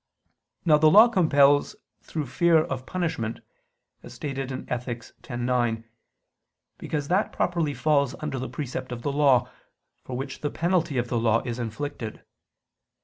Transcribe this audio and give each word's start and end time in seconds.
Now 0.65 0.79
the 0.79 0.89
law 0.89 1.07
compels 1.07 1.75
through 2.01 2.25
fear 2.25 2.57
of 2.57 2.87
punishment, 2.87 3.41
as 4.01 4.15
stated 4.15 4.51
in 4.51 4.67
Ethic. 4.67 4.97
x, 5.23 5.29
9, 5.29 5.85
because 6.79 7.07
that 7.09 7.31
properly 7.31 7.75
falls 7.75 8.15
under 8.19 8.39
the 8.39 8.49
precept 8.49 8.91
of 8.91 9.03
the 9.03 9.11
law, 9.13 9.47
for 10.03 10.17
which 10.17 10.41
the 10.41 10.49
penalty 10.49 10.97
of 10.97 11.09
the 11.09 11.19
law 11.19 11.43
is 11.45 11.59
inflicted. 11.59 12.23